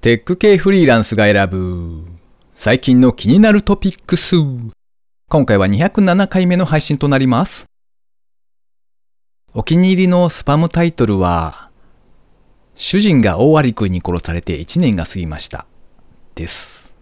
[0.00, 2.04] テック系フリーランスが選ぶ
[2.54, 4.36] 最近の気になるトピックス。
[5.28, 7.66] 今回は207回目の配信となります。
[9.54, 11.70] お気に入りのスパムタイトルは、
[12.76, 15.66] 主人が大割君に殺されて1年が過ぎました。
[16.36, 16.92] です。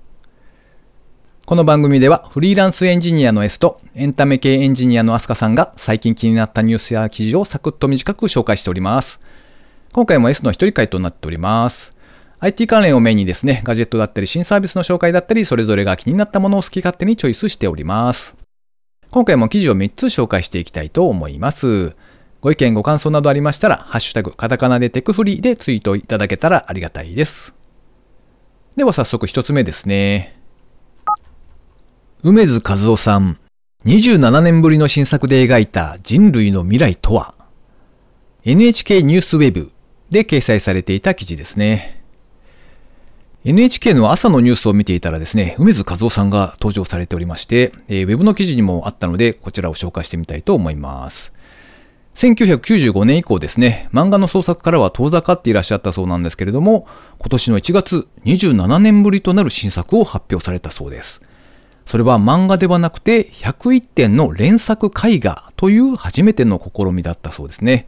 [1.45, 9.21] この番組ではフリーランスエンジニアの S とエンタメ系エンジニアのアスカさんが最近気になったニュースや記事をサクッと短く紹介しております。
[9.93, 11.95] 今回も S の一人回となっております。
[12.47, 18.37] IT 関連をメインにですね、ガジェットだったり新サービスの紹介だったり、それぞれが気になったものを好き勝手にチョイスしております。
[19.11, 21.97] 今回も記事を3つ紹介していきたいと思います。
[22.41, 27.53] ご意見ご感想などありましたら、ハッシュタグ、カタカナでテクフリーでツイートいただけたらありがたいです。
[28.77, 30.33] では早速一つ目ですね。
[32.23, 33.39] 梅津和夫さん、
[33.87, 37.35] 27年ぶりの新作で描いた人類の未来とは
[38.45, 39.73] ?NHK ニュースウェブ
[40.11, 42.06] で掲載されていた記事ですね。
[43.49, 51.33] NHK の朝のニュースを見ていたらですね、梅津和夫さんが登場されておりまして、えーウェブの記事にもあったので、こちらを紹介してみたいと思います。
[52.17, 56.89] 1995年以降ですね、漫画の創作からは遠ざかっていらっしゃったそうなんですけれども、
[57.19, 61.21] 今年の1月、27年ぶりとなる新作を発表されたそうです。
[61.85, 67.87] それは漫画ではなくて、101点の連作絵画という初めての試みだったそうですね。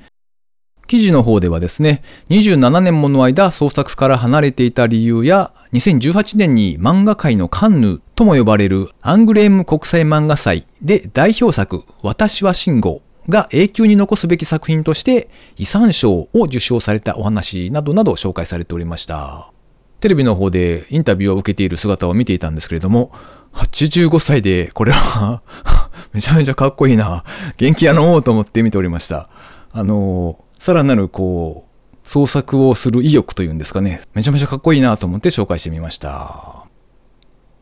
[0.88, 15.28] 記事の方ではですね、27年もの間創作から離れていた理由や、2018年に漫画界のカンヌとも呼ばれるアングレーム国際漫画祭で代表作私は信号が永久に残すべき作品として
[15.58, 19.52] 遺産賞を受賞されたお話などなど紹介されておりました。
[20.00, 23.12] テレビの方でインタビューを受けている姿を見ていたんですけれども、
[23.52, 25.42] 85歳でこれは
[26.14, 27.24] めちゃめちゃかっこいいな、
[27.58, 29.28] 元気やのうと思って見ておりました。
[29.72, 34.00] あの、さらなるこう、創作をする意欲というんですかね。
[34.14, 36.64] めちゃめちゃかっこいいなと思って紹介してみました。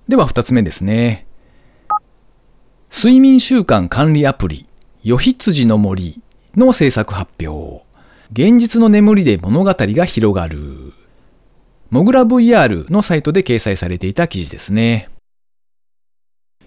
[0.09, 1.27] では二つ目ですね。
[2.93, 4.67] 睡眠習慣管理アプリ、
[5.03, 6.23] よひつじの森
[6.57, 7.85] の制作発表。
[8.33, 10.95] 現実の眠りで物語が広がる。
[11.91, 15.09] モグラ VR のサイトで掲載されていた記事ですね。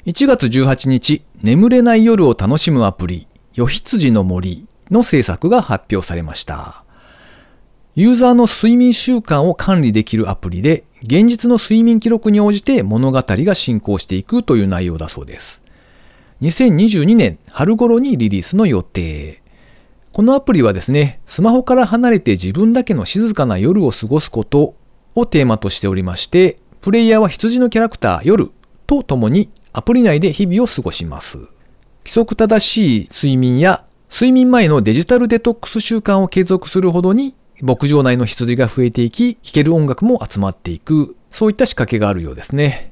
[0.06, 6.84] 1月18日、眠れない夜を楽しむアプリ、よひつじの森の制作が発表されました。
[7.96, 15.62] ユーザーの睡眠習慣を管理できるアプリで、現実の睡眠記録に応じて物語が進行していくという内容だそうです。
[16.42, 19.42] 2022年春頃にリリースの予定。
[20.14, 24.76] このアプリはですね、スマホから離れて自分だけの静かな夜を過ごすこと
[25.16, 28.52] をテーマとしておりまして、プレイヤーは羊のキャラクター夜
[28.88, 31.38] と共にアプリ内で日々を過ごします。
[31.38, 42.92] 規則正しい睡眠や睡眠前のデジタルデトックス習慣を継続するほどに牧場内の羊が増えていき、聴ける音楽も集まっていく、そういった仕掛けがあるようですね。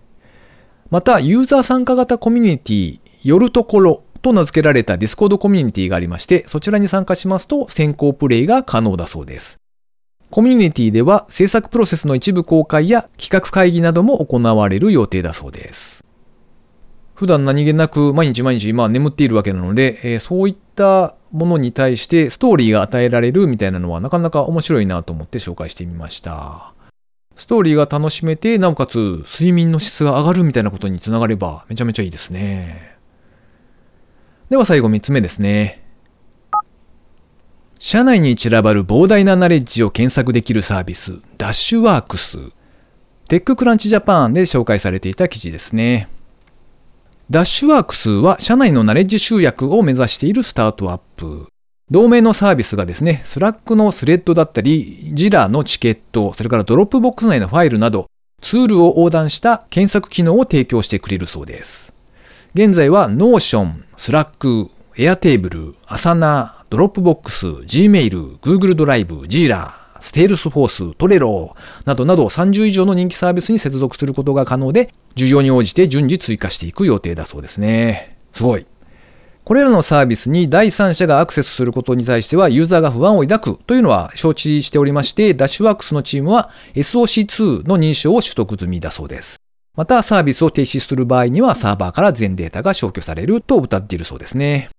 [0.89, 9.57] また、ユーザー参加型コミュニティ、夜ところと名付けられた Discord コミュニティがありまして、そちらに参加しますと先行プレイが可能だそうです。
[10.29, 16.06] コミュニティでは制作プロセスの一部公開や企画会議なども行われる予定だそうです。
[17.17, 26.75] 普段何気なく毎日毎日、まあ、眠っているわけなので、えーそういったものに対してストーリーが与えられるみたいなのはなかなか面白いなと思って紹介してみました。
[27.35, 32.95] ストーリーが楽しめて、なおかつ睡眠の質が上がるみたいなことにつながればめちゃめちゃいいですね。
[34.51, 35.83] では最後3つ目ですね。
[37.79, 46.09] 社内に散らばる膨大なナレッジを検索できるサービス、 Dashworks。TechCrunch Japan で紹介されていた記事ですね。
[47.29, 51.47] Dashworks は社内のナレッジ集約を目指しているスタートアップ。
[51.91, 58.09] 同名のサービスがですね、 Slack のスレッドだったり、 Jira のチケット、それから Dropbox 内のファイルなど、
[58.41, 61.93] ツールを横断した検索機能を提供してくれるそうです。
[62.53, 71.53] 現在は Notion、Slack、Airtable、Asana、Dropbox、Gmail、Google ドライブ、Jira、Salesforce、Trello
[71.85, 78.17] などなど30以上の人気サービスに接続することが可能で、需要に応じて順次追加していく予定だそうですね。
[78.33, 78.65] すごい。
[79.43, 89.37] これらのサービスに第三者がアクセスすることに対してはユーザーが不安を抱くというのは承知しておりまして、ダッシュワークスのチームは SOC2 の認証を取得済みだそうです。
[89.77, 94.69] またサービスを停止する場合にはサーバーから全データが消去されると謳っているそうですね。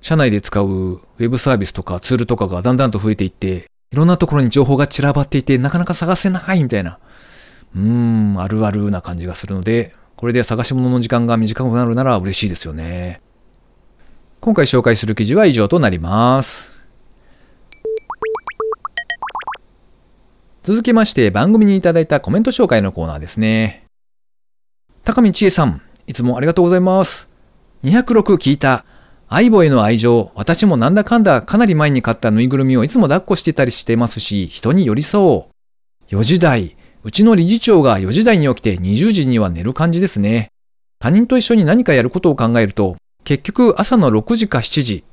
[0.00, 6.98] 社内で使うウェブサービスとかツールとかがだんだんと増えていって、いろんなところに情報が散らばっていてなかなか探せないみたいな。
[7.74, 13.20] うーん、あるあるな感じがするので、これで探し物の時間が短くなるなら嬉しいですよね。
[14.40, 16.72] 今回紹介する記事は以上となります。
[20.62, 23.84] 続きまして番組にいただいたコメント紹介のコーナーですね。
[25.04, 27.28] 高見千恵さん、いつもありがとうございます。
[27.84, 28.84] 206聞いた。
[29.28, 36.14] 相棒への愛情、私もなんだかんだかなり前に買ったぬいぐるみをいつも抱っこしてたりしてますし、人に寄り添おう。
[36.14, 40.50] 4時台、うちの理事長が4時台に起きて20時には寝る感じですね。
[41.00, 45.04] 他人と一緒に何かやることを考えると、結局朝の6時か7時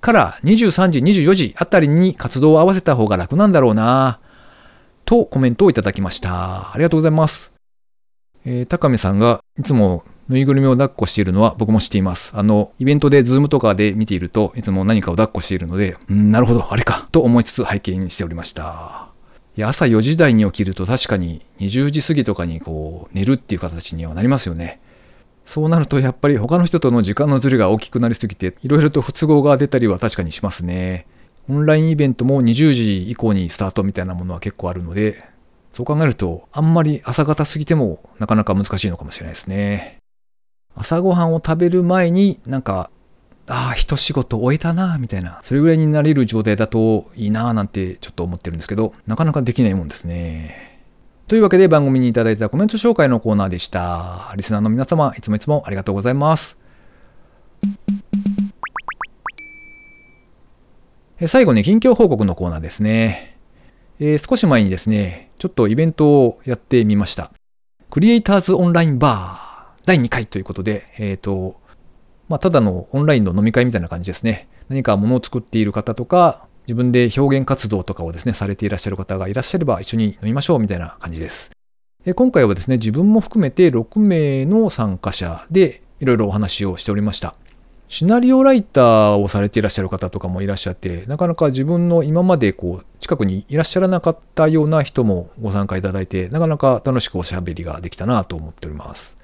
[0.00, 4.20] から23時、24時あたりに活動を合わせた方が楽なんだろうな
[5.04, 6.72] とコメントをいただきました。
[6.72, 7.52] ありがとうございます。
[8.44, 12.32] えー、高見さんがいつもぬいぐるみを抱っこしているのは僕も知っています。
[12.34, 19.08] あの、イベントでズームとかで見ているといつも何かを抱っこしているので、うん、なるほど、あれか、と思いつつ拝見しておりました。
[19.56, 24.80] いや、朝4時台に起きると確かに20時過ぎとかにこう寝るっていう形にはなりますよね。
[25.44, 31.06] そうなるとやっぱり他の人との時間のずれが大きくなりすぎて、いろいろと不都合が出たりは確かにしますね。
[31.48, 35.24] オンラインイベントも20時以降にスタートみたいなものは結構あるので、
[35.72, 39.98] そう考えると、あんまり朝方過ぎてもなかなか難しいのかもしれないですね。
[40.76, 42.90] 朝ごはんを食べる前になんか、
[43.48, 50.82] ああ、一仕事終えたな、みたいな、それぐらいになれる状態だといいな、なんてちょっと思ってるんですけど、なかなかできないもんですね。
[51.28, 54.32] というわけで番組にいただいたコメント紹介のコーナーでした。
[54.36, 56.58] リスナーの皆様、いつもいつもありがとうございます。
[61.26, 63.38] 最後に近況報告のコーナーですね。
[63.98, 67.32] えー、少し前にですね、ちょっとイベントをやってみました。
[67.90, 69.45] クリエイターズオンラインバー
[69.86, 71.60] 第2回ということで、えっ、ー、と、
[72.28, 74.48] まあ、ただのオンラインの飲み会みたいな感じですね。
[74.68, 81.52] 何か物を作っている方とか、自分で表現活動とかをですね、されていらっしゃる方がいらっしゃれば一緒に飲みましょうみたいな感じです。
[82.04, 87.36] で今回はですね、自分も含めて6名の参加者でいろいろお話をしておりました。
[87.88, 99.16] シナリオライターをされていらっしゃる方とかもいらっしゃって、なかなか自分の今までこう近くにいらっしゃらなかったような人もご参加いただいて、なかなか楽しくおしゃべりができたなと思っております。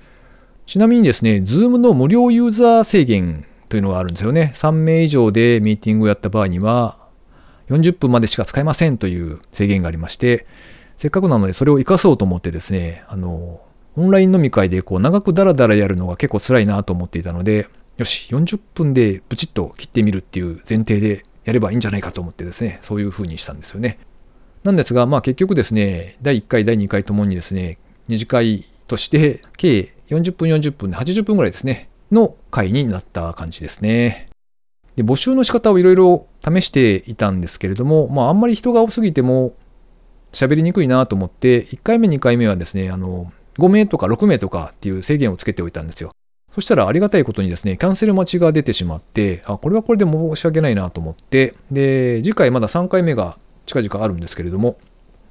[0.67, 4.53] ちなみにですね、Zoom の無料ユーザー制限というのがあるんですよね。
[4.55, 6.99] 3名以上でミーティングをやった場合には、
[7.69, 10.47] 40分までしか使えませんという制限がありまして、
[10.97, 13.61] せっかくなのでそれを活かそうと思ってですね、あの、
[13.97, 17.69] オンライン飲み会でこう長くダラダラやるのが結構辛いなと思っていたので、
[17.99, 23.99] よし、40分でブチッと切ってみるっていう前提でやればいいんじゃないかと思ってですね、そういう風にしたんですよね。
[24.65, 34.29] なんですが、まあ結局ですね、第1回、第2回ともにですね、二次会として計40分40分で80分ぐらいですね、の回になった感じですね。
[34.97, 39.55] で募集の仕方をいろいろ試していたんですけれども、まあ、あんまり人が多すぎても
[40.33, 46.11] 喋りにくいなと思って、1回目、2回目はですね、あの、5名とか6名とかっていう制限をつけておいたんですよ。
[46.55, 54.77] そしたらありがたいことにですね、キャンセル待ちが出てしまって、あ、これはこれで申し訳ないなと思って、で、次回まだ3回目が近々あるんですけれども、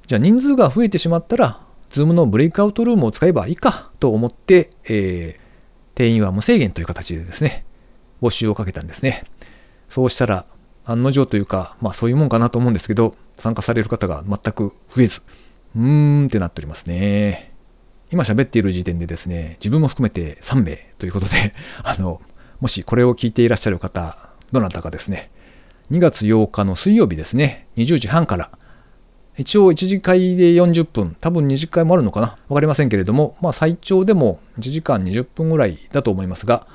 [0.06, 1.60] じゃあ人数が増えてしまったら、
[1.92, 7.66] ズームのブレイクアウトルームを使えばいいかと思って、えー、定員は無制限という形でですね、
[8.22, 9.24] 募集をかけたんですね。
[9.88, 10.46] そうしたら、
[10.86, 15.20] 案の定というか、まあそういうもんかなと思うんですけど、参加される方が全く増えず、
[15.76, 17.52] うーんってなっておりますね。
[18.10, 21.52] 今喋っている時点でですね、自分も含めて3名ということで、
[21.84, 22.22] あの、
[22.60, 25.30] もしこれを聞いていらっしゃる方、どなたかですね、
[25.90, 28.50] 2月8日の水曜日ですね、20時半から、
[29.38, 32.36] 一応1次会で40分、多分2次会もあるのかな。
[32.48, 36.66] わかりませんけれども、まあ最長でも1時間20分ぐらいだと思いますが、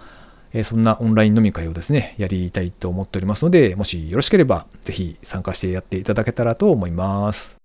[0.53, 7.57] え、そんなオンライン飲み会をですね、やりたいと思っておりますので、もしよろしければぜひ参加してやっていただけたらと思います。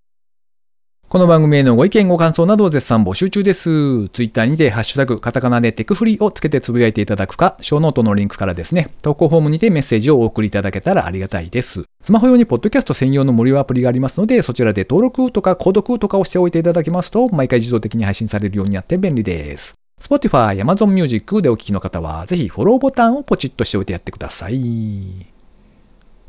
[1.12, 4.08] この番組へのご意見ご感想などを絶賛募集中です。
[4.08, 11.82] ツイッターにてハッシュタグカタカナでテクフリーをつけてつぶやいていただくか、ショーノートのリンクからですね、投稿フォームにてメッセージをお送りいただけたらありがたいです。
[12.00, 19.74] スマホ用にポッドキャスト専用の無料アプリがありますので、そちらで登録とか購読とかをしておいていただきますと、毎回自動的に配信されるようになって便利です。
[20.00, 25.26] Spotify、Amazon Music でお聴きの方は、ぜひフォローボタンをポチッとしておいてやってください。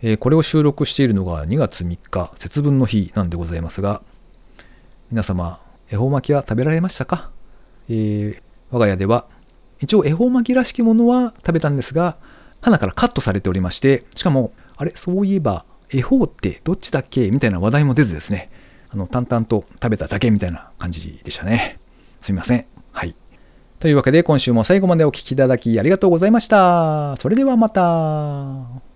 [0.01, 4.01] えー、これを収録しているのが2月3日、節分の日なんでございますが、
[5.13, 7.29] 皆様、恵方巻きは食べられましたか、
[7.87, 8.41] えー、
[8.71, 9.27] 我が家では、
[9.79, 12.17] 一応恵方巻きらしきものは食べたんですが、
[12.61, 17.29] 花からカットされておりまして、しかも、あれ、そういえば、恵方ってどっちだっけ？
[17.29, 18.49] みたいな話題も出ずですね、
[18.89, 21.77] あの、淡々と食べただけみたいな感じでしたね。
[22.19, 22.65] すみません。
[22.91, 23.15] はい。
[23.79, 27.17] というわけで今週も最後までお聴きいただきありがとうございました。
[27.17, 28.92] それではまた。